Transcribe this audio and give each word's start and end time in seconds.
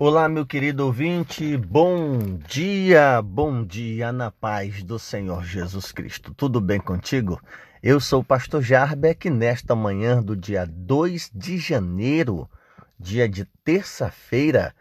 Olá, 0.00 0.28
meu 0.28 0.44
querido 0.44 0.84
ouvinte, 0.86 1.56
bom 1.56 2.36
dia, 2.48 3.22
bom 3.22 3.64
dia 3.64 4.12
na 4.12 4.28
paz 4.28 4.82
do 4.82 4.98
Senhor 4.98 5.44
Jesus 5.44 5.92
Cristo. 5.92 6.34
Tudo 6.34 6.60
bem 6.60 6.80
contigo? 6.80 7.40
Eu 7.80 8.00
sou 8.00 8.20
o 8.20 8.24
pastor 8.24 8.60
Jarbeck 8.60 9.30
nesta 9.30 9.76
manhã 9.76 10.20
do 10.20 10.34
dia 10.34 10.66
2 10.66 11.30
de 11.32 11.58
janeiro, 11.58 12.50
dia 12.98 13.28
de 13.28 13.44
terça-feira, 13.64 14.74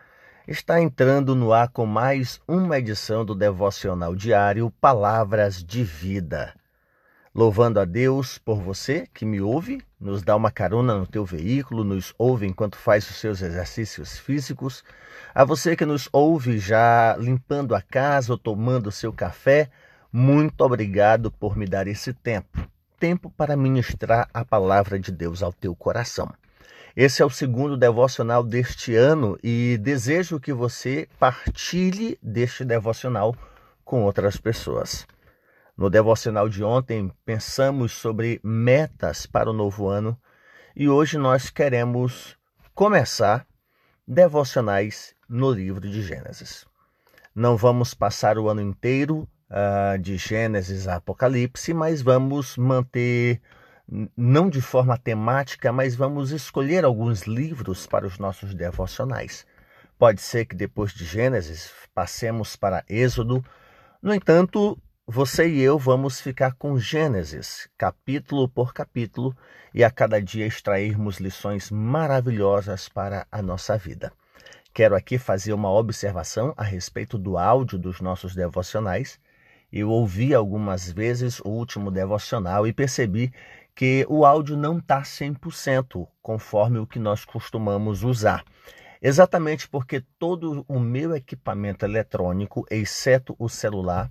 está 0.47 0.81
entrando 0.81 1.35
no 1.35 1.53
ar 1.53 1.69
com 1.69 1.85
mais 1.85 2.41
uma 2.47 2.79
edição 2.79 3.23
do 3.23 3.35
devocional 3.35 4.15
diário 4.15 4.73
Palavras 4.81 5.63
de 5.63 5.83
Vida 5.83 6.55
louvando 7.33 7.79
a 7.79 7.85
Deus 7.85 8.37
por 8.37 8.61
você 8.61 9.07
que 9.11 9.25
me 9.25 9.41
ouve, 9.41 9.81
nos 10.03 10.21
dá 10.21 10.35
uma 10.35 10.51
carona 10.51 10.95
no 10.95 11.07
teu 11.07 11.23
veículo, 11.23 11.83
nos 11.83 12.13
ouve 12.17 12.45
enquanto 12.45 12.75
faz 12.75 13.09
os 13.09 13.15
seus 13.15 13.41
exercícios 13.41 14.19
físicos, 14.19 14.83
a 15.33 15.45
você 15.45 15.75
que 15.75 15.85
nos 15.85 16.09
ouve 16.11 16.59
já 16.59 17.15
limpando 17.17 17.73
a 17.73 17.81
casa 17.81 18.33
ou 18.33 18.37
tomando 18.37 18.87
o 18.87 18.91
seu 18.91 19.13
café, 19.13 19.69
muito 20.11 20.61
obrigado 20.61 21.31
por 21.31 21.55
me 21.55 21.65
dar 21.65 21.87
esse 21.87 22.13
tempo, 22.13 22.67
tempo 22.99 23.29
para 23.29 23.55
ministrar 23.55 24.27
a 24.33 24.43
palavra 24.43 24.99
de 24.99 25.11
Deus 25.11 25.41
ao 25.41 25.53
teu 25.53 25.73
coração. 25.73 26.29
Esse 26.95 27.23
é 27.23 27.25
o 27.25 27.29
segundo 27.29 27.75
devocional 27.75 28.43
deste 28.43 28.93
ano 28.95 29.39
e 29.41 29.79
desejo 29.81 30.39
que 30.39 30.53
você 30.53 31.07
partilhe 31.17 32.19
deste 32.21 32.63
devocional 32.63 33.35
com 33.83 34.03
outras 34.03 34.37
pessoas. 34.37 35.07
No 35.75 35.89
devocional 35.89 36.47
de 36.47 36.63
ontem, 36.63 37.11
pensamos 37.25 37.93
sobre 37.93 38.39
metas 38.43 39.25
para 39.25 39.49
o 39.49 39.53
novo 39.53 39.87
ano 39.87 40.15
e 40.75 40.87
hoje 40.87 41.17
nós 41.17 41.49
queremos 41.49 42.37
começar 42.75 43.47
devocionais 44.07 45.15
no 45.27 45.51
livro 45.51 45.81
de 45.81 46.03
Gênesis. 46.03 46.67
Não 47.33 47.57
vamos 47.57 47.95
passar 47.95 48.37
o 48.37 48.49
ano 48.49 48.61
inteiro 48.61 49.27
uh, 49.49 49.97
de 49.97 50.15
Gênesis 50.15 50.87
a 50.87 50.97
Apocalipse, 50.97 51.73
mas 51.73 52.03
vamos 52.03 52.55
manter, 52.55 53.41
não 54.15 54.51
de 54.51 54.61
forma 54.61 54.95
temática, 54.95 55.71
mas 55.71 55.95
vamos 55.95 56.29
escolher 56.29 56.85
alguns 56.85 57.23
livros 57.23 57.87
para 57.87 58.05
os 58.05 58.19
nossos 58.19 58.53
devocionais. 58.53 59.43
Pode 59.97 60.21
ser 60.21 60.45
que 60.45 60.55
depois 60.55 60.91
de 60.91 61.03
Gênesis 61.03 61.71
passemos 61.95 62.55
para 62.55 62.83
Êxodo. 62.87 63.43
No 64.01 64.13
entanto, 64.13 64.77
você 65.05 65.49
e 65.49 65.61
eu 65.61 65.77
vamos 65.77 66.21
ficar 66.21 66.53
com 66.53 66.79
Gênesis, 66.79 67.67
capítulo 67.77 68.47
por 68.47 68.73
capítulo, 68.73 69.35
e 69.73 69.83
a 69.83 69.91
cada 69.91 70.21
dia 70.21 70.47
extrairmos 70.47 71.17
lições 71.17 71.69
maravilhosas 71.69 72.87
para 72.87 73.27
a 73.29 73.41
nossa 73.41 73.77
vida. 73.77 74.13
Quero 74.73 74.95
aqui 74.95 75.17
fazer 75.17 75.51
uma 75.51 75.69
observação 75.69 76.53
a 76.55 76.63
respeito 76.63 77.17
do 77.17 77.37
áudio 77.37 77.77
dos 77.77 77.99
nossos 77.99 78.33
devocionais. 78.33 79.19
Eu 79.71 79.89
ouvi 79.89 80.33
algumas 80.33 80.89
vezes 80.89 81.41
o 81.41 81.49
último 81.49 81.91
devocional 81.91 82.65
e 82.65 82.71
percebi 82.71 83.33
que 83.75 84.05
o 84.07 84.25
áudio 84.25 84.55
não 84.55 84.77
está 84.77 85.01
100% 85.01 86.07
conforme 86.21 86.79
o 86.79 86.87
que 86.87 86.97
nós 86.97 87.25
costumamos 87.25 88.03
usar. 88.03 88.45
Exatamente 89.01 89.67
porque 89.67 90.01
todo 90.17 90.63
o 90.65 90.79
meu 90.79 91.13
equipamento 91.13 91.83
eletrônico, 91.83 92.65
exceto 92.71 93.35
o 93.37 93.49
celular, 93.49 94.09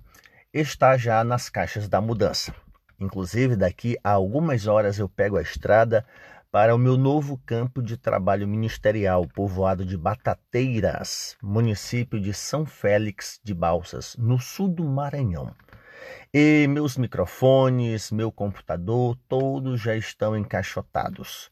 está 0.53 0.95
já 0.97 1.23
nas 1.23 1.49
caixas 1.49 1.89
da 1.89 1.99
mudança. 1.99 2.53
Inclusive, 2.99 3.55
daqui 3.55 3.97
a 4.03 4.11
algumas 4.11 4.67
horas 4.67 4.99
eu 4.99 5.09
pego 5.09 5.37
a 5.37 5.41
estrada 5.41 6.05
para 6.51 6.75
o 6.75 6.77
meu 6.77 6.95
novo 6.95 7.41
campo 7.43 7.81
de 7.81 7.97
trabalho 7.97 8.47
ministerial, 8.47 9.27
povoado 9.27 9.83
de 9.83 9.97
Batateiras, 9.97 11.35
município 11.41 12.19
de 12.19 12.31
São 12.31 12.63
Félix 12.63 13.39
de 13.43 13.55
Balsas, 13.55 14.15
no 14.19 14.39
sul 14.39 14.67
do 14.67 14.83
Maranhão. 14.83 15.55
E 16.31 16.67
meus 16.67 16.95
microfones, 16.97 18.11
meu 18.11 18.31
computador, 18.31 19.17
todos 19.27 19.81
já 19.81 19.95
estão 19.95 20.37
encaixotados. 20.37 21.49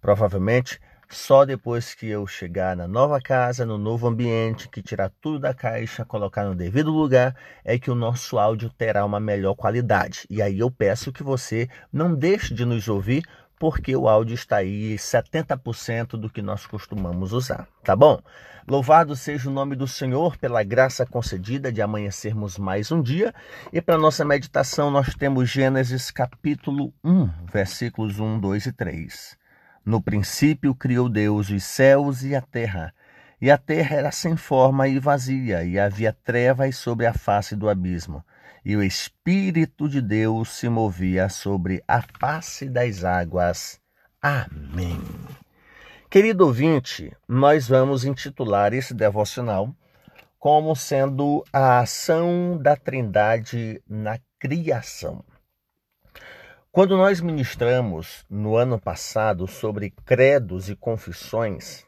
Provavelmente 0.00 0.80
só 1.08 1.44
depois 1.44 1.94
que 1.94 2.06
eu 2.06 2.26
chegar 2.26 2.76
na 2.76 2.88
nova 2.88 3.20
casa, 3.20 3.64
no 3.64 3.78
novo 3.78 4.08
ambiente, 4.08 4.68
que 4.68 4.82
tirar 4.82 5.10
tudo 5.20 5.38
da 5.38 5.54
caixa, 5.54 6.04
colocar 6.04 6.44
no 6.44 6.54
devido 6.54 6.90
lugar, 6.90 7.34
é 7.64 7.78
que 7.78 7.90
o 7.90 7.94
nosso 7.94 8.38
áudio 8.38 8.70
terá 8.70 9.04
uma 9.04 9.20
melhor 9.20 9.54
qualidade. 9.54 10.26
E 10.28 10.42
aí 10.42 10.58
eu 10.58 10.70
peço 10.70 11.12
que 11.12 11.22
você 11.22 11.68
não 11.92 12.14
deixe 12.14 12.52
de 12.52 12.64
nos 12.64 12.88
ouvir, 12.88 13.24
porque 13.58 13.96
o 13.96 14.08
áudio 14.08 14.34
está 14.34 14.56
aí 14.56 14.96
70% 14.96 16.18
do 16.18 16.28
que 16.28 16.42
nós 16.42 16.66
costumamos 16.66 17.32
usar, 17.32 17.66
tá 17.82 17.94
bom? 17.96 18.20
Louvado 18.68 19.14
seja 19.14 19.48
o 19.48 19.52
nome 19.52 19.76
do 19.76 19.86
Senhor 19.86 20.36
pela 20.36 20.64
graça 20.64 21.06
concedida 21.06 21.70
de 21.70 21.80
amanhecermos 21.80 22.58
mais 22.58 22.90
um 22.90 23.00
dia. 23.00 23.32
E 23.72 23.80
para 23.80 23.96
nossa 23.96 24.24
meditação 24.24 24.90
nós 24.90 25.14
temos 25.14 25.48
Gênesis 25.48 26.10
capítulo 26.10 26.92
1, 27.04 27.30
versículos 27.52 28.18
1, 28.18 28.40
2 28.40 28.66
e 28.66 28.72
3. 28.72 29.45
No 29.86 30.02
princípio 30.02 30.74
criou 30.74 31.08
Deus 31.08 31.48
os 31.48 31.62
céus 31.62 32.24
e 32.24 32.34
a 32.34 32.40
terra. 32.40 32.92
E 33.40 33.52
a 33.52 33.56
terra 33.56 33.94
era 33.94 34.10
sem 34.10 34.36
forma 34.36 34.88
e 34.88 34.98
vazia, 34.98 35.62
e 35.62 35.78
havia 35.78 36.12
trevas 36.12 36.76
sobre 36.76 37.06
a 37.06 37.14
face 37.14 37.54
do 37.54 37.68
abismo. 37.68 38.24
E 38.64 38.76
o 38.76 38.82
Espírito 38.82 39.88
de 39.88 40.00
Deus 40.00 40.48
se 40.48 40.68
movia 40.68 41.28
sobre 41.28 41.84
a 41.86 42.02
face 42.02 42.68
das 42.68 43.04
águas. 43.04 43.80
Amém. 44.20 45.00
Querido 46.10 46.46
ouvinte, 46.46 47.16
nós 47.28 47.68
vamos 47.68 48.04
intitular 48.04 48.74
esse 48.74 48.92
devocional 48.92 49.72
como 50.36 50.74
sendo 50.74 51.44
a 51.52 51.78
ação 51.78 52.58
da 52.60 52.74
Trindade 52.74 53.80
na 53.88 54.18
criação. 54.40 55.24
Quando 56.70 56.96
nós 56.96 57.20
ministramos 57.20 58.24
no 58.28 58.56
ano 58.56 58.78
passado 58.78 59.46
sobre 59.46 59.90
credos 60.04 60.68
e 60.68 60.76
confissões, 60.76 61.84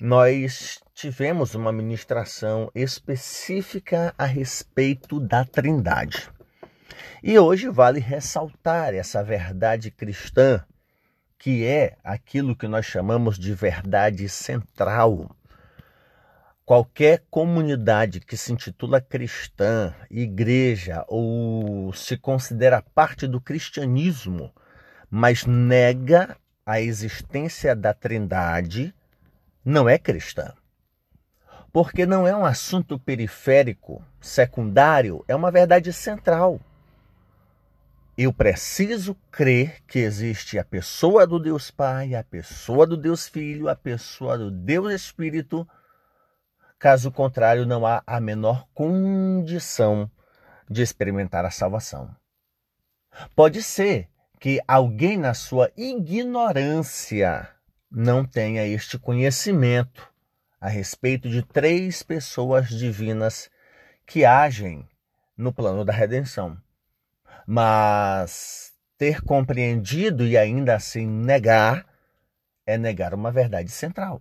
nós 0.00 0.80
tivemos 0.92 1.54
uma 1.54 1.72
ministração 1.72 2.70
específica 2.74 4.12
a 4.18 4.24
respeito 4.24 5.20
da 5.20 5.44
Trindade. 5.44 6.30
E 7.22 7.38
hoje 7.38 7.68
vale 7.68 8.00
ressaltar 8.00 8.94
essa 8.94 9.22
verdade 9.22 9.90
cristã, 9.90 10.64
que 11.38 11.64
é 11.64 11.96
aquilo 12.02 12.56
que 12.56 12.66
nós 12.66 12.86
chamamos 12.86 13.38
de 13.38 13.54
verdade 13.54 14.28
central 14.28 15.30
Qualquer 16.68 17.22
comunidade 17.30 18.20
que 18.20 18.36
se 18.36 18.52
intitula 18.52 19.00
cristã, 19.00 19.94
igreja 20.10 21.02
ou 21.08 21.90
se 21.94 22.14
considera 22.14 22.82
parte 22.82 23.26
do 23.26 23.40
cristianismo, 23.40 24.52
mas 25.10 25.46
nega 25.46 26.36
a 26.66 26.78
existência 26.78 27.74
da 27.74 27.94
Trindade, 27.94 28.94
não 29.64 29.88
é 29.88 29.96
cristã. 29.96 30.52
Porque 31.72 32.04
não 32.04 32.26
é 32.26 32.36
um 32.36 32.44
assunto 32.44 32.98
periférico, 32.98 34.04
secundário, 34.20 35.24
é 35.26 35.34
uma 35.34 35.50
verdade 35.50 35.90
central. 35.90 36.60
Eu 38.14 38.30
preciso 38.30 39.16
crer 39.30 39.82
que 39.86 40.00
existe 40.00 40.58
a 40.58 40.64
pessoa 40.64 41.26
do 41.26 41.38
Deus 41.38 41.70
Pai, 41.70 42.14
a 42.14 42.22
pessoa 42.22 42.86
do 42.86 42.94
Deus 42.94 43.26
Filho, 43.26 43.70
a 43.70 43.74
pessoa 43.74 44.36
do 44.36 44.50
Deus 44.50 44.92
Espírito 44.92 45.66
Caso 46.78 47.10
contrário, 47.10 47.66
não 47.66 47.84
há 47.84 48.02
a 48.06 48.20
menor 48.20 48.68
condição 48.72 50.08
de 50.70 50.80
experimentar 50.80 51.44
a 51.44 51.50
salvação. 51.50 52.14
Pode 53.34 53.62
ser 53.64 54.08
que 54.38 54.60
alguém, 54.68 55.16
na 55.16 55.34
sua 55.34 55.72
ignorância, 55.76 57.48
não 57.90 58.24
tenha 58.24 58.64
este 58.64 58.96
conhecimento 58.96 60.08
a 60.60 60.68
respeito 60.68 61.28
de 61.28 61.42
três 61.42 62.02
pessoas 62.02 62.68
divinas 62.68 63.50
que 64.06 64.24
agem 64.24 64.88
no 65.36 65.52
plano 65.52 65.84
da 65.84 65.92
redenção. 65.92 66.56
Mas 67.44 68.72
ter 68.96 69.20
compreendido 69.22 70.24
e 70.24 70.38
ainda 70.38 70.76
assim 70.76 71.06
negar 71.06 71.86
é 72.64 72.78
negar 72.78 73.14
uma 73.14 73.32
verdade 73.32 73.70
central. 73.70 74.20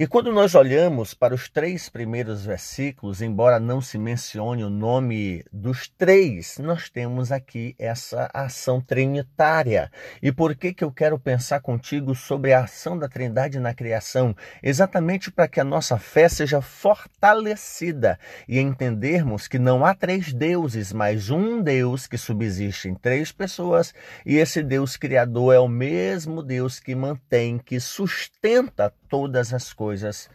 E 0.00 0.06
quando 0.06 0.30
nós 0.30 0.54
olhamos 0.54 1.12
para 1.12 1.34
os 1.34 1.48
três 1.48 1.88
primeiros 1.88 2.46
versículos, 2.46 3.20
embora 3.20 3.58
não 3.58 3.80
se 3.80 3.98
mencione 3.98 4.62
o 4.62 4.70
nome 4.70 5.44
dos 5.52 5.88
três, 5.88 6.56
nós 6.58 6.88
temos 6.88 7.32
aqui 7.32 7.74
essa 7.76 8.30
ação 8.32 8.80
trinitária. 8.80 9.90
E 10.22 10.30
por 10.30 10.54
que, 10.54 10.72
que 10.72 10.84
eu 10.84 10.92
quero 10.92 11.18
pensar 11.18 11.58
contigo 11.58 12.14
sobre 12.14 12.52
a 12.52 12.60
ação 12.60 12.96
da 12.96 13.08
Trindade 13.08 13.58
na 13.58 13.74
criação? 13.74 14.36
Exatamente 14.62 15.32
para 15.32 15.48
que 15.48 15.58
a 15.58 15.64
nossa 15.64 15.98
fé 15.98 16.28
seja 16.28 16.60
fortalecida 16.60 18.20
e 18.46 18.60
entendermos 18.60 19.48
que 19.48 19.58
não 19.58 19.84
há 19.84 19.96
três 19.96 20.32
deuses, 20.32 20.92
mas 20.92 21.28
um 21.28 21.60
Deus 21.60 22.06
que 22.06 22.16
subsiste 22.16 22.88
em 22.88 22.94
três 22.94 23.32
pessoas, 23.32 23.92
e 24.24 24.36
esse 24.36 24.62
Deus 24.62 24.96
criador 24.96 25.52
é 25.56 25.58
o 25.58 25.66
mesmo 25.66 26.40
Deus 26.40 26.78
que 26.78 26.94
mantém, 26.94 27.58
que 27.58 27.80
sustenta 27.80 28.94
todas 29.08 29.52
as 29.52 29.72
coisas 29.72 29.87
coisas 29.88 30.28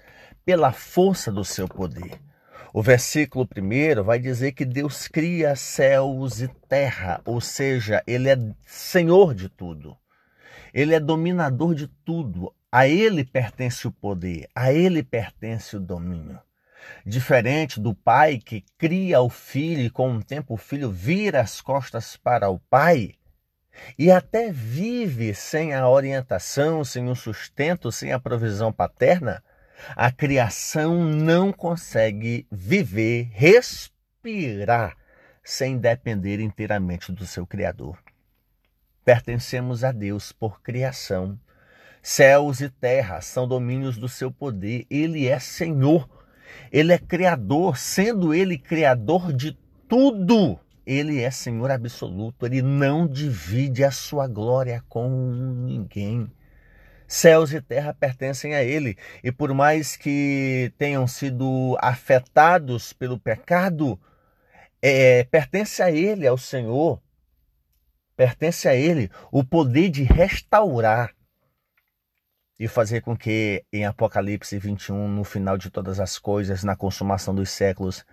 pela 0.44 0.72
força 0.72 1.32
do 1.32 1.46
seu 1.46 1.68
poder. 1.68 2.20
O 2.74 2.82
versículo 2.82 3.46
primeiro 3.46 4.04
vai 4.04 4.18
dizer 4.18 4.54
que 4.54 4.66
Deus 4.66 5.08
cria 5.08 5.56
céus 5.56 6.42
e 6.42 6.48
terra, 6.68 7.22
ou 7.24 7.40
seja, 7.40 8.04
Ele 8.08 8.30
é 8.30 8.38
Senhor 8.66 9.36
de 9.36 9.50
tudo. 9.50 9.96
Ele 10.74 10.96
é 10.96 11.00
dominador 11.00 11.76
de 11.76 11.88
tudo. 11.88 12.52
A 12.72 12.88
Ele 12.88 13.24
pertence 13.24 13.88
o 13.88 13.92
poder, 13.92 14.50
a 14.56 14.74
Ele 14.74 15.04
pertence 15.04 15.78
o 15.78 15.80
domínio. 15.80 16.40
Diferente 17.06 17.80
do 17.80 17.94
pai 17.94 18.40
que 18.40 18.66
cria 18.76 19.22
o 19.22 19.30
filho 19.30 19.84
e 19.84 19.90
com 19.92 20.16
o 20.16 20.24
tempo 20.24 20.56
o 20.56 20.58
filho 20.58 20.90
vira 20.90 21.42
as 21.42 21.62
costas 21.62 22.18
para 22.18 22.50
o 22.50 22.58
pai 22.58 23.14
e 23.98 24.12
até 24.12 24.52
vive 24.52 25.34
sem 25.34 25.74
a 25.74 25.88
orientação, 25.88 26.84
sem 26.84 27.10
o 27.10 27.16
sustento, 27.16 27.92
sem 27.92 28.12
a 28.12 28.20
provisão 28.20 28.72
paterna, 28.72 29.44
a 29.96 30.12
criação 30.12 31.04
não 31.04 31.52
consegue 31.52 32.48
viver, 32.52 33.30
respirar 33.34 34.96
sem 35.44 35.78
depender 35.78 36.40
inteiramente 36.40 37.12
do 37.12 37.26
seu 37.26 37.46
Criador. 37.46 37.98
Pertencemos 39.04 39.84
a 39.84 39.92
Deus 39.92 40.32
por 40.32 40.62
criação. 40.62 41.38
Céus 42.02 42.62
e 42.62 42.70
terra 42.70 43.20
são 43.22 43.48
domínios 43.48 43.98
do 43.98 44.08
seu 44.08 44.32
poder. 44.32 44.86
Ele 44.90 45.28
é 45.28 45.40
Senhor. 45.40 46.10
Ele 46.72 46.94
é 46.94 46.98
Criador, 46.98 47.78
sendo 47.78 48.34
Ele 48.34 48.58
Criador 48.58 49.34
de 49.34 49.58
tudo. 49.88 50.60
Ele 50.86 51.22
é 51.22 51.32
Senhor 51.32 51.72
absoluto. 51.72 52.46
Ele 52.46 52.62
não 52.62 53.08
divide 53.08 53.84
a 53.84 53.92
sua 53.92 54.28
glória 54.28 54.84
com 54.90 55.10
ninguém. 55.66 56.30
Céus 57.08 57.54
e 57.54 57.62
terra 57.62 57.94
pertencem 57.94 58.56
a 58.56 58.64
Ele. 58.64 58.98
E 59.24 59.32
por 59.32 59.54
mais 59.54 59.96
que 59.96 60.74
tenham 60.78 61.08
sido 61.08 61.78
afetados 61.80 62.92
pelo 62.92 63.20
pecado, 63.20 64.00
é, 64.82 65.24
pertence 65.26 65.82
a 65.82 65.92
Ele, 65.92 66.28
ao 66.28 66.38
Senhor, 66.38 67.02
pertence 68.16 68.68
a 68.68 68.76
Ele 68.76 69.10
o 69.32 69.44
poder 69.44 69.90
de 69.90 70.04
restaurar 70.04 71.14
e 72.60 72.68
fazer 72.68 73.02
com 73.02 73.16
que 73.16 73.64
em 73.72 73.86
Apocalipse 73.86 74.58
21, 74.58 75.08
no 75.08 75.24
final 75.24 75.58
de 75.58 75.70
todas 75.70 76.00
as 76.00 76.18
coisas, 76.18 76.64
na 76.64 76.76
consumação 76.76 77.34
dos 77.34 77.50
séculos, 77.50 78.06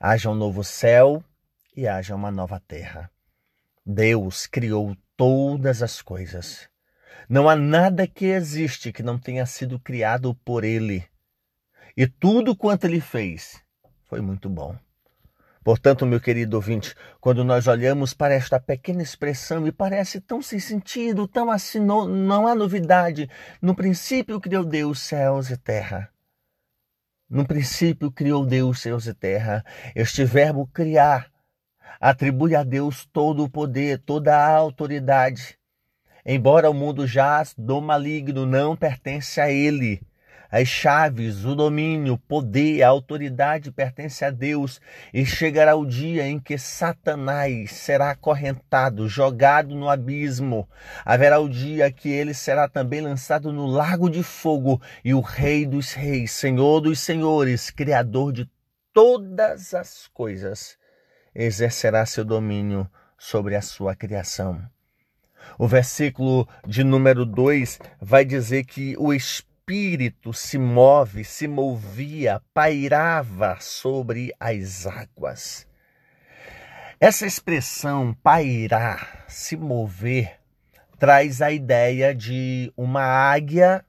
haja 0.00 0.30
um 0.30 0.34
novo 0.34 0.62
céu 0.64 1.22
e 1.76 1.88
haja 1.88 2.14
uma 2.14 2.30
nova 2.30 2.60
terra. 2.60 3.10
Deus 3.84 4.46
criou 4.46 4.96
todas 5.16 5.82
as 5.82 6.00
coisas. 6.00 6.68
Não 7.28 7.48
há 7.48 7.56
nada 7.56 8.06
que 8.06 8.26
existe 8.26 8.92
que 8.92 9.02
não 9.02 9.18
tenha 9.18 9.46
sido 9.46 9.78
criado 9.78 10.34
por 10.44 10.64
ele. 10.64 11.04
E 11.96 12.06
tudo 12.06 12.56
quanto 12.56 12.84
ele 12.84 13.00
fez 13.00 13.62
foi 14.04 14.20
muito 14.20 14.48
bom. 14.48 14.76
Portanto, 15.62 16.04
meu 16.04 16.20
querido 16.20 16.56
ouvinte, 16.56 16.94
quando 17.20 17.42
nós 17.42 17.66
olhamos 17.66 18.12
para 18.12 18.34
esta 18.34 18.60
pequena 18.60 19.02
expressão 19.02 19.66
e 19.66 19.72
parece 19.72 20.20
tão 20.20 20.42
sem 20.42 20.60
sentido, 20.60 21.26
tão 21.26 21.50
assim, 21.50 21.80
não, 21.80 22.06
não 22.06 22.46
há 22.46 22.54
novidade. 22.54 23.30
No 23.62 23.74
princípio 23.74 24.38
criou 24.38 24.62
Deus 24.62 25.00
céus 25.00 25.48
e 25.48 25.56
terra. 25.56 26.10
No 27.30 27.46
princípio 27.46 28.12
criou 28.12 28.44
Deus 28.44 28.80
céus 28.80 29.06
e 29.06 29.14
terra. 29.14 29.64
Este 29.94 30.22
verbo 30.24 30.66
criar 30.66 31.33
atribui 32.00 32.54
a 32.54 32.62
Deus 32.62 33.06
todo 33.12 33.44
o 33.44 33.48
poder, 33.48 33.98
toda 33.98 34.36
a 34.36 34.56
autoridade. 34.56 35.58
Embora 36.24 36.70
o 36.70 36.74
mundo 36.74 37.06
jaz 37.06 37.54
do 37.56 37.80
maligno, 37.80 38.46
não 38.46 38.74
pertence 38.74 39.40
a 39.40 39.50
ele. 39.50 40.00
As 40.50 40.68
chaves, 40.68 41.44
o 41.44 41.54
domínio, 41.56 42.14
o 42.14 42.18
poder, 42.18 42.80
a 42.82 42.88
autoridade 42.88 43.72
pertence 43.72 44.24
a 44.24 44.30
Deus 44.30 44.80
e 45.12 45.26
chegará 45.26 45.74
o 45.74 45.84
dia 45.84 46.28
em 46.28 46.38
que 46.38 46.56
Satanás 46.56 47.72
será 47.72 48.12
acorrentado, 48.12 49.08
jogado 49.08 49.74
no 49.74 49.88
abismo. 49.88 50.68
Haverá 51.04 51.40
o 51.40 51.48
dia 51.48 51.90
que 51.90 52.08
ele 52.08 52.32
será 52.32 52.68
também 52.68 53.00
lançado 53.00 53.52
no 53.52 53.66
lago 53.66 54.08
de 54.08 54.22
fogo 54.22 54.80
e 55.04 55.12
o 55.12 55.20
Rei 55.20 55.66
dos 55.66 55.92
Reis, 55.92 56.30
Senhor 56.30 56.80
dos 56.80 57.00
Senhores, 57.00 57.70
Criador 57.70 58.32
de 58.32 58.48
todas 58.92 59.74
as 59.74 60.06
coisas, 60.14 60.78
exercerá 61.34 62.06
seu 62.06 62.24
domínio 62.24 62.88
sobre 63.18 63.56
a 63.56 63.62
sua 63.62 63.94
criação. 63.94 64.62
O 65.58 65.66
versículo 65.66 66.48
de 66.66 66.82
número 66.84 67.24
2 67.24 67.78
vai 68.00 68.24
dizer 68.24 68.64
que 68.64 68.96
o 68.98 69.12
Espírito 69.12 70.32
se 70.32 70.58
move, 70.58 71.24
se 71.24 71.46
movia, 71.46 72.40
pairava 72.52 73.58
sobre 73.60 74.32
as 74.38 74.86
águas. 74.86 75.66
Essa 77.00 77.26
expressão 77.26 78.14
pairar, 78.22 79.24
se 79.28 79.56
mover, 79.56 80.40
traz 80.98 81.42
a 81.42 81.50
ideia 81.50 82.14
de 82.14 82.72
uma 82.76 83.02
águia 83.02 83.84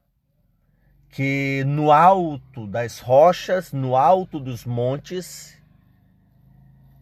que 1.10 1.64
no 1.66 1.90
alto 1.90 2.66
das 2.66 2.98
rochas, 2.98 3.72
no 3.72 3.96
alto 3.96 4.38
dos 4.38 4.66
montes, 4.66 5.55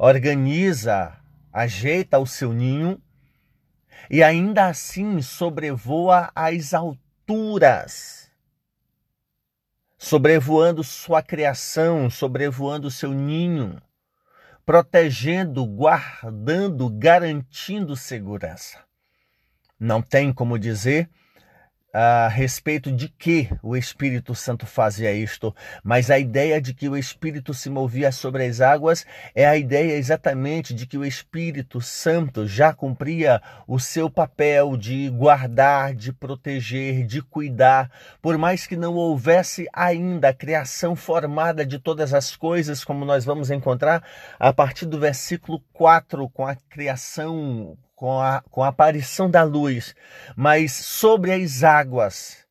organiza, 0.04 1.16
ajeita 1.50 2.18
o 2.18 2.26
seu 2.26 2.52
ninho 2.52 3.00
e 4.10 4.22
ainda 4.22 4.66
assim 4.66 5.22
sobrevoa 5.22 6.30
as 6.34 6.74
alturas, 6.74 8.30
sobrevoando 9.96 10.84
sua 10.84 11.22
criação, 11.22 12.10
sobrevoando 12.10 12.90
seu 12.90 13.12
ninho, 13.14 13.80
protegendo, 14.66 15.64
guardando, 15.64 16.90
garantindo 16.90 17.96
segurança. 17.96 18.84
Não 19.80 20.02
tem 20.02 20.34
como 20.34 20.58
dizer 20.58 21.08
a 21.94 22.26
respeito 22.26 22.90
de 22.90 23.08
que 23.08 23.48
o 23.62 23.76
Espírito 23.76 24.34
Santo 24.34 24.66
fazia 24.66 25.12
isto, 25.12 25.54
mas 25.84 26.10
a 26.10 26.18
ideia 26.18 26.60
de 26.60 26.74
que 26.74 26.88
o 26.88 26.96
Espírito 26.96 27.54
se 27.54 27.70
movia 27.70 28.10
sobre 28.10 28.44
as 28.44 28.60
águas 28.60 29.06
é 29.32 29.46
a 29.46 29.56
ideia 29.56 29.96
exatamente 29.96 30.74
de 30.74 30.88
que 30.88 30.98
o 30.98 31.04
Espírito 31.04 31.80
Santo 31.80 32.48
já 32.48 32.74
cumpria 32.74 33.40
o 33.68 33.78
seu 33.78 34.10
papel 34.10 34.76
de 34.76 35.08
guardar, 35.08 35.94
de 35.94 36.12
proteger, 36.12 37.06
de 37.06 37.22
cuidar, 37.22 37.88
por 38.20 38.36
mais 38.36 38.66
que 38.66 38.74
não 38.74 38.94
houvesse 38.94 39.68
ainda 39.72 40.30
a 40.30 40.34
criação 40.34 40.96
formada 40.96 41.64
de 41.64 41.78
todas 41.78 42.12
as 42.12 42.34
coisas, 42.34 42.84
como 42.84 43.04
nós 43.04 43.24
vamos 43.24 43.52
encontrar 43.52 44.02
a 44.36 44.52
partir 44.52 44.86
do 44.86 44.98
versículo 44.98 45.62
4, 45.72 46.28
com 46.30 46.44
a 46.44 46.56
criação 46.56 47.78
com 47.94 48.20
a, 48.20 48.42
com 48.50 48.62
a 48.62 48.68
aparição 48.68 49.30
da 49.30 49.42
luz, 49.42 49.94
mas 50.36 50.72
sobre 50.72 51.32
as 51.32 51.62
águas, 51.62 52.44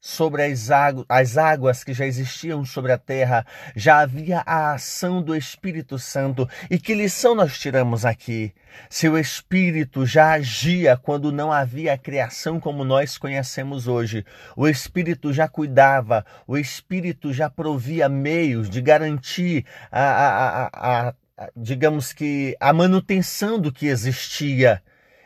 sobre 0.00 0.44
as, 0.44 0.68
as 1.08 1.36
águas 1.36 1.84
que 1.84 1.92
já 1.92 2.06
existiam 2.06 2.64
sobre 2.64 2.90
a 2.90 2.98
terra, 2.98 3.44
já 3.76 4.00
havia 4.00 4.42
a 4.46 4.72
ação 4.72 5.22
do 5.22 5.36
Espírito 5.36 5.98
Santo. 5.98 6.48
E 6.70 6.78
que 6.78 6.94
lição 6.94 7.34
nós 7.34 7.58
tiramos 7.58 8.06
aqui? 8.06 8.54
Se 8.88 9.08
o 9.08 9.18
Espírito 9.18 10.06
já 10.06 10.32
agia 10.32 10.96
quando 10.96 11.30
não 11.30 11.52
havia 11.52 11.92
a 11.92 11.98
criação 11.98 12.58
como 12.58 12.82
nós 12.82 13.18
conhecemos 13.18 13.86
hoje, 13.86 14.24
o 14.56 14.66
Espírito 14.66 15.32
já 15.32 15.46
cuidava, 15.46 16.24
o 16.46 16.56
Espírito 16.56 17.32
já 17.32 17.50
provia 17.50 18.08
meios 18.08 18.70
de 18.70 18.80
garantir 18.80 19.66
a, 19.92 20.02
a, 20.02 20.66
a, 20.66 21.08
a 21.08 21.14
digamos 21.56 22.12
que, 22.12 22.56
a 22.60 22.72
manutenção 22.72 23.58
do 23.58 23.72
que 23.72 23.86
existia. 23.86 24.82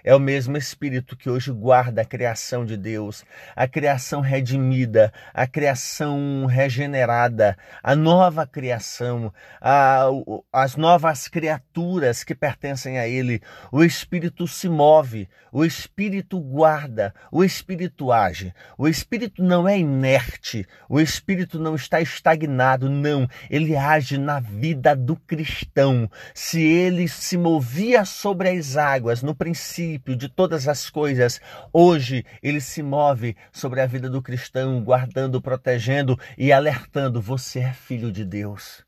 É 0.06 0.14
o 0.14 0.20
mesmo 0.20 0.58
Espírito 0.58 1.16
que 1.16 1.30
hoje 1.30 1.50
guarda 1.50 2.02
a 2.02 2.04
criação 2.04 2.66
de 2.66 2.76
Deus, 2.76 3.24
a 3.56 3.66
criação 3.66 4.20
redimida, 4.20 5.10
a 5.32 5.46
criação 5.46 6.44
regenerada, 6.44 7.56
a 7.82 7.96
nova 7.96 8.46
criação, 8.46 9.32
a, 9.58 10.04
as 10.52 10.76
novas 10.76 11.26
criaturas 11.26 12.22
que 12.22 12.34
pertencem 12.34 12.98
a 12.98 13.08
Ele. 13.08 13.40
O 13.72 13.82
Espírito 13.82 14.46
se 14.46 14.68
move, 14.68 15.26
o 15.50 15.64
Espírito 15.64 16.38
guarda, 16.38 17.14
o 17.32 17.42
Espírito 17.42 18.12
age. 18.12 18.52
O 18.76 18.86
Espírito 18.86 19.42
não 19.42 19.66
é 19.66 19.78
inerte, 19.78 20.66
o 20.86 21.00
Espírito 21.00 21.58
não 21.58 21.74
está 21.74 22.02
estagnado, 22.02 22.90
não. 22.90 23.26
Ele 23.48 23.74
age 23.74 24.18
na 24.18 24.38
vida 24.38 24.94
do 24.94 25.16
cristão. 25.16 26.10
Se 26.34 26.60
ele 26.62 27.08
se 27.08 27.38
movia 27.38 28.04
sobre 28.04 28.50
as 28.50 28.76
águas 28.76 29.22
no 29.22 29.34
princípio, 29.34 29.93
princípio 29.94 30.16
de 30.16 30.28
todas 30.28 30.66
as 30.68 30.90
coisas. 30.90 31.40
Hoje 31.72 32.24
ele 32.42 32.60
se 32.60 32.82
move 32.82 33.36
sobre 33.52 33.80
a 33.80 33.86
vida 33.86 34.08
do 34.08 34.22
cristão, 34.22 34.82
guardando, 34.82 35.40
protegendo 35.40 36.18
e 36.36 36.52
alertando: 36.52 37.20
você 37.20 37.60
é 37.60 37.72
filho 37.72 38.10
de 38.10 38.24
Deus. 38.24 38.84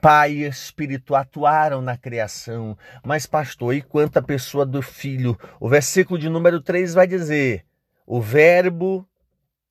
Pai 0.00 0.32
e 0.32 0.44
Espírito 0.44 1.14
atuaram 1.14 1.82
na 1.82 1.96
criação, 1.96 2.78
mas 3.04 3.26
pastor, 3.26 3.74
e 3.74 3.82
quanto 3.82 4.18
a 4.18 4.22
pessoa 4.22 4.64
do 4.64 4.80
filho? 4.80 5.36
O 5.58 5.68
versículo 5.68 6.18
de 6.18 6.28
número 6.28 6.60
3 6.60 6.94
vai 6.94 7.06
dizer: 7.06 7.64
o 8.06 8.20
verbo, 8.20 9.06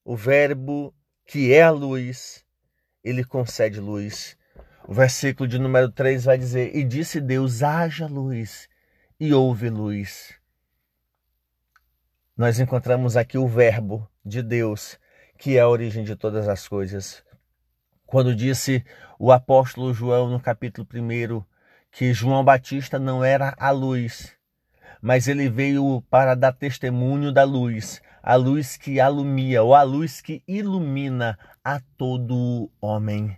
o 0.03 0.15
verbo 0.15 0.93
que 1.25 1.53
é 1.53 1.63
a 1.63 1.71
luz, 1.71 2.43
ele 3.03 3.23
concede 3.23 3.79
luz. 3.79 4.37
O 4.85 4.93
versículo 4.93 5.47
de 5.47 5.59
número 5.59 5.91
3 5.91 6.25
vai 6.25 6.37
dizer: 6.37 6.75
E 6.75 6.83
disse 6.83 7.19
Deus: 7.19 7.63
haja 7.63 8.07
luz, 8.07 8.69
e 9.19 9.33
houve 9.33 9.69
luz. 9.69 10.35
Nós 12.35 12.59
encontramos 12.59 13.17
aqui 13.17 13.37
o 13.37 13.47
Verbo 13.47 14.07
de 14.23 14.43
Deus, 14.43 14.99
que 15.37 15.57
é 15.57 15.61
a 15.61 15.67
origem 15.67 16.03
de 16.03 16.15
todas 16.15 16.47
as 16.47 16.67
coisas. 16.67 17.23
Quando 18.05 18.35
disse 18.35 18.85
o 19.17 19.31
apóstolo 19.31 19.93
João 19.93 20.29
no 20.29 20.39
capítulo 20.39 20.87
1 20.93 21.43
que 21.91 22.13
João 22.13 22.43
Batista 22.43 22.99
não 22.99 23.23
era 23.23 23.55
a 23.57 23.71
luz, 23.71 24.35
mas 25.01 25.27
ele 25.27 25.49
veio 25.49 26.03
para 26.09 26.35
dar 26.35 26.53
testemunho 26.53 27.31
da 27.31 27.43
luz, 27.43 28.01
a 28.21 28.35
luz 28.35 28.77
que 28.77 28.99
alumia, 28.99 29.63
ou 29.63 29.73
a 29.73 29.81
luz 29.81 30.21
que 30.21 30.43
ilumina 30.47 31.39
a 31.63 31.79
todo 31.97 32.71
homem. 32.79 33.35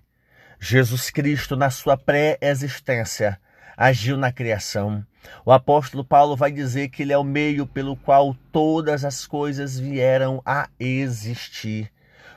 Jesus 0.59 1.09
Cristo, 1.09 1.55
na 1.55 1.69
sua 1.69 1.95
pré-existência, 1.95 3.39
agiu 3.79 4.17
na 4.17 4.29
criação. 4.29 5.05
O 5.45 5.53
apóstolo 5.53 6.03
Paulo 6.03 6.35
vai 6.35 6.51
dizer 6.51 6.89
que 6.89 7.01
ele 7.01 7.13
é 7.13 7.17
o 7.17 7.23
meio 7.23 7.65
pelo 7.65 7.95
qual 7.95 8.35
todas 8.51 9.05
as 9.05 9.25
coisas 9.25 9.79
vieram 9.79 10.41
a 10.45 10.67
existir. 10.77 11.89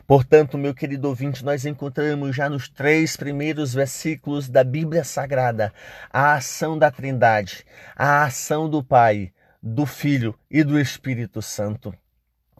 Portanto, 0.06 0.56
meu 0.56 0.72
querido 0.72 1.08
ouvinte, 1.08 1.44
nós 1.44 1.66
encontramos 1.66 2.36
já 2.36 2.48
nos 2.48 2.68
três 2.68 3.16
primeiros 3.16 3.74
versículos 3.74 4.48
da 4.48 4.62
Bíblia 4.62 5.02
Sagrada 5.02 5.74
a 6.12 6.34
ação 6.34 6.78
da 6.78 6.92
Trindade, 6.92 7.64
a 7.96 8.22
ação 8.22 8.70
do 8.70 8.80
Pai, 8.80 9.32
do 9.60 9.84
Filho 9.84 10.38
e 10.48 10.62
do 10.62 10.78
Espírito 10.78 11.42
Santo. 11.42 11.92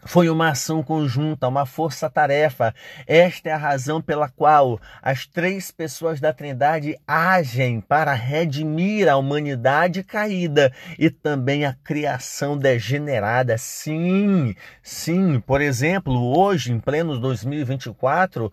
Foi 0.04 0.28
uma 0.28 0.50
ação 0.50 0.82
conjunta, 0.82 1.47
uma 1.47 1.64
força-tarefa. 1.64 2.75
Esta 3.06 3.50
é 3.50 3.52
a 3.52 3.56
razão 3.56 4.02
pela 4.02 4.28
qual 4.28 4.80
as 5.00 5.26
três 5.26 5.71
pessoas 5.71 6.21
da 6.21 6.32
Trindade 6.32 6.99
agem 7.06 7.80
para 7.80 8.12
redimir 8.12 9.09
a 9.09 9.16
humanidade 9.16 10.02
caída 10.02 10.73
e 10.99 11.09
também 11.09 11.64
a 11.64 11.76
criação 11.85 12.59
degenerada. 12.59 13.56
Sim, 13.56 14.56
sim. 14.82 15.38
Por 15.38 15.61
exemplo, 15.61 16.37
hoje, 16.37 16.73
em 16.73 16.80
pleno 16.80 17.18
2024, 17.21 18.52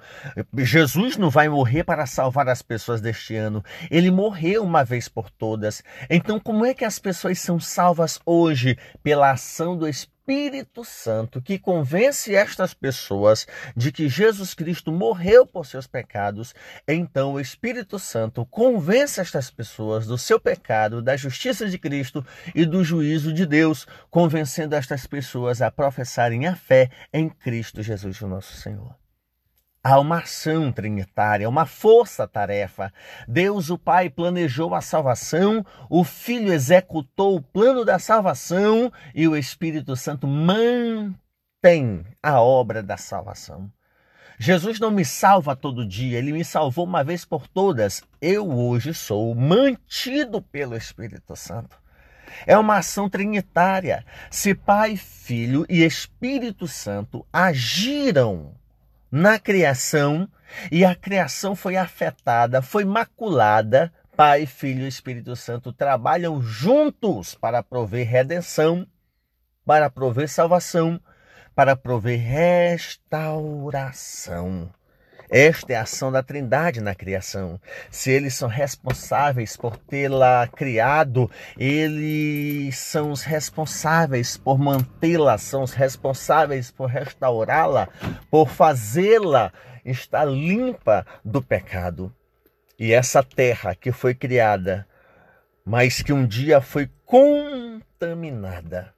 Jesus 0.55 1.17
não 1.17 1.31
vai 1.31 1.49
morrer 1.49 1.83
para 1.83 2.05
salvar 2.05 2.47
as 2.47 2.61
pessoas 2.61 3.01
deste 3.01 3.35
ano. 3.35 3.63
Ele 3.89 4.11
morreu 4.11 4.63
uma 4.63 4.83
vez 4.83 5.07
por 5.09 5.31
todas. 5.31 5.83
Então, 6.11 6.39
como 6.39 6.63
é 6.63 6.75
que 6.75 6.85
as 6.85 6.99
pessoas 6.99 7.39
são 7.39 7.59
salvas 7.59 8.19
hoje? 8.23 8.77
Pela 9.01 9.31
ação 9.31 9.75
do 9.75 9.87
Espírito 9.87 10.18
Espírito 10.29 10.85
Santo 10.85 11.41
que 11.41 11.57
convence 11.57 12.35
estas 12.35 12.71
pessoas 12.71 13.47
de 13.75 13.91
que 13.91 14.07
Jesus 14.07 14.53
Cristo 14.53 14.91
morreu 14.91 15.43
por 15.43 15.65
seus 15.65 15.87
pecados, 15.87 16.53
então 16.87 17.33
o 17.33 17.39
Espírito 17.39 17.97
Santo 17.97 18.45
convence 18.45 19.19
estas 19.19 19.49
pessoas 19.49 20.05
do 20.05 20.19
seu 20.19 20.39
pecado, 20.39 21.01
da 21.01 21.17
justiça 21.17 21.67
de 21.67 21.79
Cristo 21.79 22.23
e 22.53 22.63
do 22.63 22.83
juízo 22.83 23.33
de 23.33 23.43
Deus, 23.43 23.87
convencendo 24.11 24.75
estas 24.75 25.07
pessoas 25.07 25.63
a 25.63 25.71
professarem 25.71 26.45
a 26.45 26.55
fé 26.55 26.91
em 27.11 27.27
Cristo 27.27 27.81
Jesus, 27.81 28.21
o 28.21 28.27
nosso 28.27 28.53
Senhor. 28.53 29.08
Há 29.89 29.99
uma 29.99 30.19
ação 30.19 30.71
trinitária, 30.71 31.49
uma 31.49 31.65
força-tarefa. 31.65 32.93
Deus, 33.27 33.71
o 33.71 33.77
Pai, 33.77 34.07
planejou 34.07 34.75
a 34.75 34.81
salvação, 34.81 35.65
o 35.89 36.03
Filho 36.03 36.53
executou 36.53 37.35
o 37.35 37.41
plano 37.41 37.83
da 37.83 37.97
salvação 37.97 38.93
e 39.15 39.27
o 39.27 39.35
Espírito 39.35 39.95
Santo 39.95 40.27
mantém 40.27 42.05
a 42.21 42.39
obra 42.39 42.83
da 42.83 42.97
salvação. 42.97 43.67
Jesus 44.37 44.79
não 44.79 44.91
me 44.91 45.03
salva 45.03 45.55
todo 45.55 45.87
dia, 45.87 46.19
ele 46.19 46.33
me 46.33 46.45
salvou 46.45 46.85
uma 46.85 47.03
vez 47.03 47.25
por 47.25 47.47
todas. 47.47 48.03
Eu 48.21 48.47
hoje 48.47 48.93
sou 48.93 49.33
mantido 49.33 50.39
pelo 50.39 50.77
Espírito 50.77 51.35
Santo. 51.35 51.75
É 52.45 52.55
uma 52.55 52.77
ação 52.77 53.09
trinitária. 53.09 54.05
Se 54.29 54.53
Pai, 54.53 54.95
Filho 54.95 55.65
e 55.67 55.83
Espírito 55.83 56.67
Santo 56.67 57.25
agiram 57.33 58.58
na 59.11 59.39
criação 59.39 60.29
e 60.71 60.85
a 60.85 60.95
criação 60.95 61.55
foi 61.55 61.77
afetada, 61.77 62.61
foi 62.61 62.85
maculada. 62.85 63.91
Pai, 64.15 64.45
Filho 64.45 64.83
e 64.83 64.87
Espírito 64.87 65.35
Santo 65.35 65.71
trabalham 65.71 66.41
juntos 66.41 67.35
para 67.35 67.63
prover 67.63 68.07
redenção, 68.07 68.85
para 69.65 69.89
prover 69.89 70.27
salvação, 70.27 70.99
para 71.55 71.75
prover 71.75 72.19
restauração. 72.19 74.69
Esta 75.29 75.73
é 75.73 75.75
a 75.75 75.83
ação 75.83 76.11
da 76.11 76.23
Trindade 76.23 76.81
na 76.81 76.95
criação. 76.95 77.61
Se 77.91 78.09
eles 78.09 78.33
são 78.33 78.49
responsáveis 78.49 79.55
por 79.55 79.77
tê-la 79.77 80.47
criado, 80.47 81.29
eles 81.55 82.77
são 82.79 83.11
os 83.11 83.21
responsáveis 83.21 84.37
por 84.37 84.57
mantê-la, 84.57 85.37
são 85.37 85.61
os 85.61 85.73
responsáveis 85.73 86.71
por 86.71 86.87
restaurá-la, 86.87 87.89
por 88.31 88.49
fazê-la 88.49 89.53
estar 89.85 90.25
limpa 90.25 91.05
do 91.23 91.43
pecado. 91.43 92.11
E 92.79 92.91
essa 92.91 93.21
terra 93.21 93.75
que 93.75 93.91
foi 93.91 94.15
criada, 94.15 94.87
mas 95.63 96.01
que 96.01 96.11
um 96.11 96.25
dia 96.25 96.59
foi 96.59 96.89
contaminada 97.05 98.93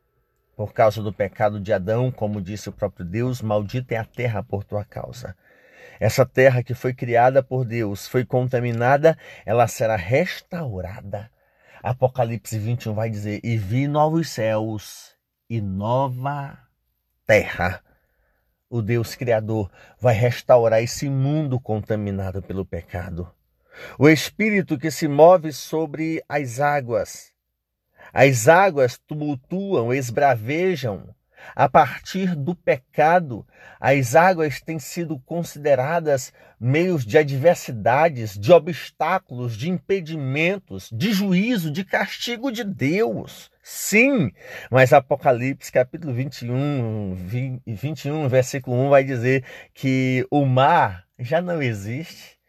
por 0.55 0.73
causa 0.73 1.01
do 1.01 1.11
pecado 1.11 1.59
de 1.59 1.73
Adão, 1.73 2.11
como 2.11 2.39
disse 2.39 2.69
o 2.69 2.71
próprio 2.71 3.03
Deus, 3.03 3.41
maldita 3.41 3.95
é 3.95 3.97
a 3.97 4.05
terra 4.05 4.43
por 4.43 4.63
tua 4.63 4.85
causa. 4.85 5.35
Essa 5.99 6.25
terra 6.25 6.63
que 6.63 6.73
foi 6.73 6.93
criada 6.93 7.43
por 7.43 7.65
Deus, 7.65 8.07
foi 8.07 8.25
contaminada, 8.25 9.17
ela 9.45 9.67
será 9.67 9.95
restaurada. 9.95 11.29
Apocalipse 11.83 12.57
21 12.57 12.93
vai 12.93 13.09
dizer: 13.09 13.39
E 13.43 13.57
vi 13.57 13.87
novos 13.87 14.29
céus 14.29 15.15
e 15.49 15.59
nova 15.59 16.57
terra. 17.25 17.81
O 18.69 18.81
Deus 18.81 19.15
Criador 19.15 19.69
vai 19.99 20.13
restaurar 20.13 20.81
esse 20.81 21.09
mundo 21.09 21.59
contaminado 21.59 22.41
pelo 22.41 22.65
pecado. 22.65 23.29
O 23.97 24.07
Espírito 24.07 24.77
que 24.77 24.91
se 24.91 25.07
move 25.07 25.51
sobre 25.51 26.23
as 26.29 26.59
águas. 26.59 27.33
As 28.13 28.47
águas 28.47 28.97
tumultuam, 28.97 29.93
esbravejam, 29.93 31.13
a 31.55 31.69
partir 31.69 32.35
do 32.35 32.55
pecado, 32.55 33.45
as 33.79 34.15
águas 34.15 34.61
têm 34.61 34.79
sido 34.79 35.19
consideradas 35.19 36.33
meios 36.59 37.05
de 37.05 37.17
adversidades, 37.17 38.37
de 38.37 38.51
obstáculos, 38.51 39.57
de 39.57 39.69
impedimentos, 39.69 40.89
de 40.91 41.11
juízo, 41.11 41.71
de 41.71 41.83
castigo 41.83 42.51
de 42.51 42.63
Deus. 42.63 43.49
Sim, 43.63 44.31
mas 44.69 44.93
Apocalipse 44.93 45.71
capítulo 45.71 46.13
21, 46.13 47.15
21, 47.65 48.27
versículo 48.27 48.75
1 48.87 48.89
vai 48.89 49.03
dizer 49.03 49.43
que 49.73 50.25
o 50.31 50.45
mar 50.45 51.05
já 51.19 51.41
não 51.41 51.61
existe 51.61 52.40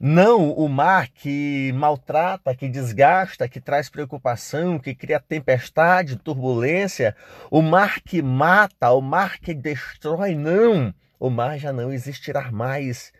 não 0.00 0.50
o 0.50 0.68
mar 0.68 1.08
que 1.08 1.72
maltrata, 1.74 2.54
que 2.54 2.68
desgasta, 2.68 3.48
que 3.48 3.60
traz 3.60 3.88
preocupação, 3.88 4.78
que 4.78 4.94
cria 4.94 5.20
tempestade, 5.20 6.16
turbulência, 6.16 7.16
o 7.50 7.62
mar 7.62 8.00
que 8.00 8.22
mata, 8.22 8.90
o 8.90 9.00
mar 9.00 9.38
que 9.38 9.54
destrói, 9.54 10.34
não. 10.34 10.94
O 11.18 11.30
mar 11.30 11.58
já 11.58 11.72
não 11.72 11.92
existirá 11.92 12.50
mais, 12.50 13.12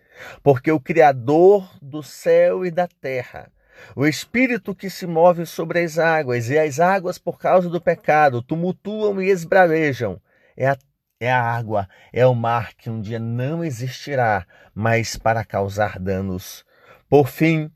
porque 0.42 0.70
o 0.70 0.80
Criador 0.80 1.68
do 1.80 2.02
céu 2.02 2.66
e 2.66 2.70
da 2.70 2.86
terra, 2.86 3.50
o 3.96 4.06
Espírito 4.06 4.74
que 4.74 4.90
se 4.90 5.06
move 5.06 5.46
sobre 5.46 5.80
as 5.80 5.98
águas, 5.98 6.50
e 6.50 6.58
as 6.58 6.80
águas, 6.80 7.18
por 7.18 7.38
causa 7.38 7.68
do 7.68 7.80
pecado, 7.80 8.42
tumultuam 8.42 9.20
e 9.20 9.30
esbravejam, 9.30 10.20
é 10.56 10.68
a 10.68 10.76
é 11.20 11.30
a 11.30 11.40
água, 11.40 11.88
é 12.12 12.26
o 12.26 12.34
mar 12.34 12.74
que 12.74 12.90
um 12.90 13.00
dia 13.00 13.18
não 13.18 13.64
existirá 13.64 14.46
mais 14.74 15.16
para 15.16 15.44
causar 15.44 15.98
danos. 15.98 16.64
Por 17.08 17.28
fim, 17.28 17.70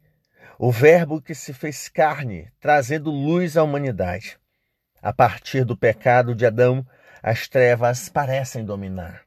o 0.58 0.72
Verbo 0.72 1.22
que 1.22 1.34
se 1.34 1.52
fez 1.52 1.88
carne, 1.88 2.50
trazendo 2.60 3.10
luz 3.10 3.56
à 3.56 3.62
humanidade. 3.62 4.38
A 5.00 5.12
partir 5.12 5.64
do 5.64 5.76
pecado 5.76 6.34
de 6.34 6.44
Adão, 6.44 6.84
as 7.22 7.46
trevas 7.46 8.08
parecem 8.08 8.64
dominar. 8.64 9.22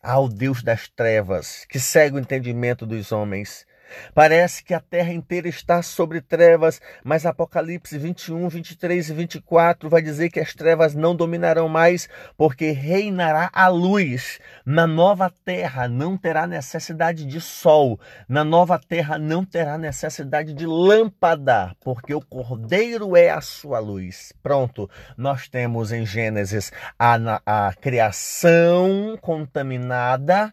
Ao 0.00 0.28
Deus 0.28 0.62
das 0.62 0.88
trevas, 0.88 1.64
que 1.68 1.80
segue 1.80 2.16
o 2.16 2.20
entendimento 2.20 2.86
dos 2.86 3.10
homens, 3.10 3.66
Parece 4.14 4.62
que 4.62 4.74
a 4.74 4.80
terra 4.80 5.12
inteira 5.12 5.48
está 5.48 5.82
sobre 5.82 6.20
trevas, 6.20 6.80
mas 7.04 7.26
Apocalipse 7.26 7.98
21, 7.98 8.48
23 8.48 9.10
e 9.10 9.14
24 9.14 9.88
vai 9.88 10.02
dizer 10.02 10.30
que 10.30 10.40
as 10.40 10.54
trevas 10.54 10.94
não 10.94 11.14
dominarão 11.14 11.68
mais, 11.68 12.08
porque 12.36 12.70
reinará 12.70 13.50
a 13.52 13.68
luz. 13.68 14.38
Na 14.64 14.86
nova 14.86 15.32
terra 15.44 15.88
não 15.88 16.16
terá 16.16 16.46
necessidade 16.46 17.24
de 17.24 17.40
sol, 17.40 17.98
na 18.28 18.44
nova 18.44 18.78
terra 18.78 19.18
não 19.18 19.44
terá 19.44 19.78
necessidade 19.78 20.52
de 20.54 20.66
lâmpada, 20.66 21.74
porque 21.80 22.14
o 22.14 22.20
Cordeiro 22.20 23.16
é 23.16 23.30
a 23.30 23.40
sua 23.40 23.78
luz. 23.78 24.32
Pronto, 24.42 24.88
nós 25.16 25.48
temos 25.48 25.92
em 25.92 26.04
Gênesis 26.04 26.72
a, 26.98 27.16
a 27.44 27.74
criação 27.74 29.18
contaminada 29.20 30.52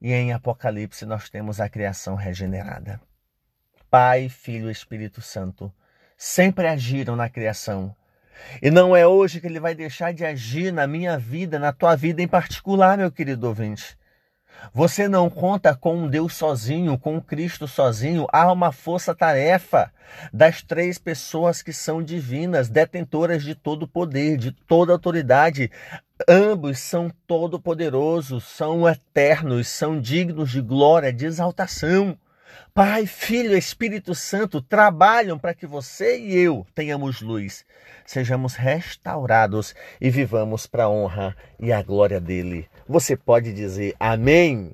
e 0.00 0.12
em 0.12 0.32
Apocalipse 0.32 1.04
nós 1.04 1.28
temos 1.28 1.60
a 1.60 1.68
criação 1.68 2.14
regenerada. 2.14 3.00
Pai, 3.90 4.28
Filho 4.28 4.68
e 4.68 4.72
Espírito 4.72 5.20
Santo 5.20 5.72
sempre 6.16 6.66
agiram 6.66 7.16
na 7.16 7.28
criação. 7.28 7.94
E 8.62 8.70
não 8.70 8.96
é 8.96 9.06
hoje 9.06 9.40
que 9.40 9.46
ele 9.46 9.60
vai 9.60 9.74
deixar 9.74 10.12
de 10.12 10.24
agir 10.24 10.72
na 10.72 10.86
minha 10.86 11.18
vida, 11.18 11.58
na 11.58 11.72
tua 11.72 11.96
vida 11.96 12.22
em 12.22 12.28
particular, 12.28 12.96
meu 12.96 13.10
querido 13.10 13.46
ouvinte. 13.46 13.98
Você 14.72 15.08
não 15.08 15.30
conta 15.30 15.74
com 15.74 15.96
um 15.96 16.08
Deus 16.08 16.34
sozinho, 16.34 16.98
com 16.98 17.16
um 17.16 17.20
Cristo 17.20 17.66
sozinho. 17.66 18.26
Há 18.32 18.52
uma 18.52 18.72
força-tarefa 18.72 19.92
das 20.32 20.62
três 20.62 20.98
pessoas 20.98 21.62
que 21.62 21.72
são 21.72 22.02
divinas, 22.02 22.68
detentoras 22.68 23.42
de 23.42 23.54
todo 23.54 23.88
poder, 23.88 24.36
de 24.36 24.52
toda 24.52 24.92
autoridade. 24.92 25.70
Ambos 26.28 26.78
são 26.80 27.10
todo-poderosos, 27.26 28.44
são 28.44 28.86
eternos, 28.86 29.68
são 29.68 29.98
dignos 29.98 30.50
de 30.50 30.60
glória, 30.60 31.12
de 31.12 31.24
exaltação. 31.24 32.18
Pai, 32.74 33.06
Filho 33.06 33.56
Espírito 33.56 34.14
Santo 34.14 34.60
trabalham 34.60 35.38
para 35.38 35.54
que 35.54 35.66
você 35.66 36.18
e 36.18 36.36
eu 36.36 36.66
tenhamos 36.74 37.20
luz, 37.20 37.64
sejamos 38.04 38.54
restaurados 38.54 39.74
e 40.00 40.10
vivamos 40.10 40.66
para 40.66 40.84
a 40.84 40.90
honra 40.90 41.34
e 41.58 41.72
a 41.72 41.82
glória 41.82 42.20
dele. 42.20 42.68
Você 42.86 43.16
pode 43.16 43.52
dizer 43.52 43.94
amém? 43.98 44.72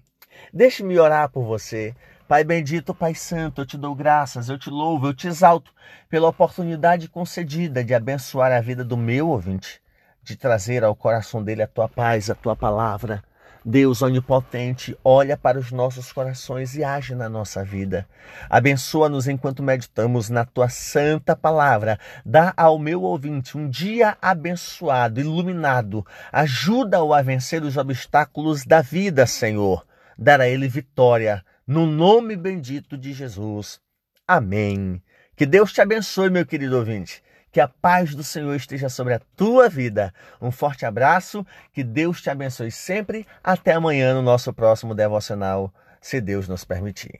Deixe-me 0.52 0.98
orar 0.98 1.30
por 1.30 1.44
você. 1.44 1.94
Pai 2.26 2.42
bendito, 2.42 2.92
Pai 2.92 3.14
santo, 3.14 3.60
eu 3.60 3.66
te 3.66 3.78
dou 3.78 3.94
graças, 3.94 4.48
eu 4.48 4.58
te 4.58 4.68
louvo, 4.68 5.06
eu 5.06 5.14
te 5.14 5.28
exalto 5.28 5.72
pela 6.08 6.28
oportunidade 6.28 7.08
concedida 7.08 7.84
de 7.84 7.94
abençoar 7.94 8.50
a 8.50 8.60
vida 8.60 8.84
do 8.84 8.96
meu 8.96 9.28
ouvinte, 9.28 9.80
de 10.26 10.37
trazer 10.37 10.83
ao 10.83 10.97
coração 10.97 11.40
dele 11.40 11.62
a 11.62 11.68
tua 11.68 11.88
paz, 11.88 12.28
a 12.28 12.35
tua 12.35 12.56
palavra. 12.56 13.23
Deus 13.64 14.02
onipotente, 14.02 14.97
olha 15.04 15.37
para 15.37 15.59
os 15.59 15.71
nossos 15.73 16.12
corações 16.12 16.75
e 16.75 16.83
age 16.83 17.14
na 17.14 17.28
nossa 17.28 17.64
vida. 17.64 18.06
Abençoa-nos 18.50 19.28
enquanto 19.28 19.62
meditamos 19.62 20.28
na 20.28 20.45
tua 20.45 20.68
santa 20.68 21.35
palavra. 21.35 21.99
Dá 22.25 22.52
ao 22.56 22.76
meu 22.78 23.02
ouvinte 23.02 23.56
um 23.56 23.68
dia 23.68 24.16
abençoado, 24.21 25.21
iluminado. 25.21 26.04
Ajuda-o 26.33 27.14
a 27.14 27.23
vencer 27.23 27.62
os 27.62 27.76
obstáculos 27.76 28.64
da 28.64 28.83
vida, 28.83 29.26
Senhor. 29.26 29.87
Dar 30.18 30.40
a 30.40 30.49
ele 30.49 30.68
vitória, 30.68 31.45
no 31.66 31.87
nome 31.87 32.37
bendito 32.37 32.97
de 32.97 33.12
Jesus. 33.12 33.80
Amém. 34.26 35.00
Que 35.37 35.47
Deus 35.47 35.73
te 35.73 35.80
abençoe, 35.80 36.30
meu 36.30 36.47
querido 36.47 36.76
ouvinte. 36.78 37.23
Que 37.56 37.60
a 37.62 37.68
paz 37.68 38.14
do 38.14 38.22
Senhor 38.22 38.54
esteja 38.54 38.90
sobre 38.90 39.14
a 39.14 39.20
tua 39.34 39.66
vida. 39.66 40.12
Um 40.42 40.50
forte 40.50 40.84
abraço, 40.84 41.42
que 41.72 41.82
Deus 41.82 42.20
te 42.20 42.28
abençoe 42.28 42.70
sempre. 42.70 43.26
Até 43.42 43.72
amanhã 43.72 44.12
no 44.12 44.20
nosso 44.20 44.52
próximo 44.52 44.94
devocional, 44.94 45.72
se 45.98 46.20
Deus 46.20 46.48
nos 46.48 46.66
permitir. 46.66 47.18